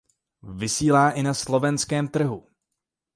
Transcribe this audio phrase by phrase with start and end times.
[0.43, 2.47] Vysílá i na slovenském trhu.